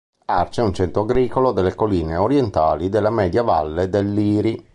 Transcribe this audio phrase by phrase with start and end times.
[0.25, 4.65] Arce è un centro agricolo delle colline orientali della media Valle del Liri.